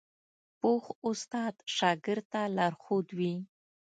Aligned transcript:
پوخ 0.59 0.83
استاد 1.09 1.55
شاګرد 1.75 2.25
ته 2.31 2.41
لارښود 2.55 3.07
وي 3.17 3.33